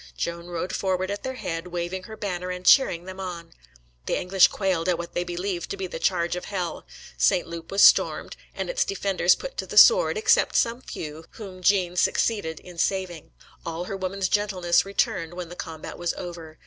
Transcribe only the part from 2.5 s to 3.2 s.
cheering them